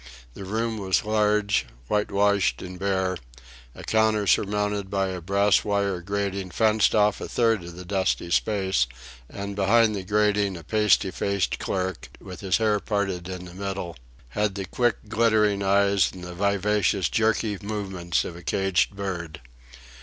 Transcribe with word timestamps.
The 0.33 0.45
room 0.45 0.79
was 0.79 1.05
large, 1.05 1.67
white 1.87 2.09
washed, 2.09 2.63
and 2.63 2.79
bare; 2.79 3.17
a 3.75 3.83
counter 3.83 4.25
surmounted 4.25 4.89
by 4.89 5.09
a 5.09 5.21
brass 5.21 5.63
wire 5.63 6.01
grating 6.01 6.49
fenced 6.49 6.95
off 6.95 7.21
a 7.21 7.27
third 7.29 7.63
of 7.63 7.75
the 7.75 7.85
dusty 7.85 8.31
space, 8.31 8.87
and 9.29 9.55
behind 9.55 9.95
the 9.95 10.01
grating 10.03 10.57
a 10.57 10.63
pasty 10.63 11.11
faced 11.11 11.59
clerk, 11.59 12.09
with 12.19 12.39
his 12.41 12.57
hair 12.57 12.79
parted 12.79 13.29
in 13.29 13.45
the 13.45 13.53
middle, 13.53 13.95
had 14.29 14.55
the 14.55 14.65
quick, 14.65 14.97
glittering 15.07 15.61
eyes 15.61 16.09
and 16.11 16.23
the 16.23 16.33
vivacious, 16.33 17.07
jerky 17.07 17.59
movements 17.61 18.25
of 18.25 18.35
a 18.35 18.41
caged 18.41 18.95
bird. 18.95 19.39